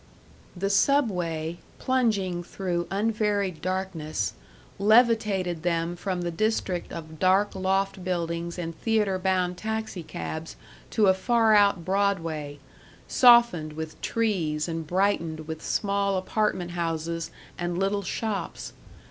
[0.57, 4.33] The Subway, plunging through unvaried darkness,
[4.79, 10.55] levitated them from the district of dark loft buildings and theater bound taxicabs
[10.89, 12.57] to a far out Broadway,
[13.07, 17.29] softened with trees and brightened with small apartment houses
[17.59, 18.73] and little shops.